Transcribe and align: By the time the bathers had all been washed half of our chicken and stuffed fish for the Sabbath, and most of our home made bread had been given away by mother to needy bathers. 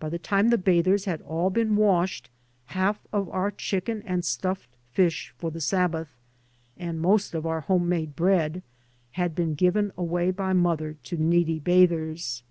By 0.00 0.08
the 0.08 0.18
time 0.18 0.48
the 0.48 0.58
bathers 0.58 1.04
had 1.04 1.22
all 1.22 1.48
been 1.48 1.76
washed 1.76 2.30
half 2.74 2.98
of 3.12 3.28
our 3.28 3.52
chicken 3.52 4.02
and 4.04 4.24
stuffed 4.24 4.68
fish 4.90 5.32
for 5.38 5.52
the 5.52 5.60
Sabbath, 5.60 6.08
and 6.76 7.00
most 7.00 7.32
of 7.32 7.46
our 7.46 7.60
home 7.60 7.88
made 7.88 8.16
bread 8.16 8.64
had 9.12 9.36
been 9.36 9.54
given 9.54 9.92
away 9.96 10.32
by 10.32 10.52
mother 10.52 10.94
to 11.04 11.16
needy 11.16 11.60
bathers. 11.60 12.42